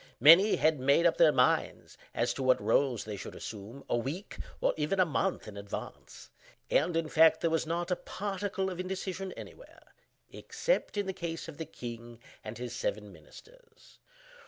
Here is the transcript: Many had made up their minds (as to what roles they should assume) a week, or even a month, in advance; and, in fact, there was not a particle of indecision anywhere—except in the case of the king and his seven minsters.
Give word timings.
Many 0.19 0.55
had 0.55 0.79
made 0.79 1.05
up 1.05 1.17
their 1.17 1.31
minds 1.31 1.95
(as 2.15 2.33
to 2.33 2.41
what 2.41 2.59
roles 2.59 3.03
they 3.03 3.15
should 3.15 3.35
assume) 3.35 3.83
a 3.87 3.95
week, 3.95 4.37
or 4.59 4.73
even 4.75 4.99
a 4.99 5.05
month, 5.05 5.47
in 5.47 5.55
advance; 5.57 6.31
and, 6.71 6.97
in 6.97 7.07
fact, 7.07 7.41
there 7.41 7.51
was 7.51 7.67
not 7.67 7.91
a 7.91 7.95
particle 7.95 8.71
of 8.71 8.79
indecision 8.79 9.31
anywhere—except 9.33 10.97
in 10.97 11.05
the 11.05 11.13
case 11.13 11.47
of 11.47 11.57
the 11.59 11.67
king 11.67 12.19
and 12.43 12.57
his 12.57 12.75
seven 12.75 13.13
minsters. 13.13 13.99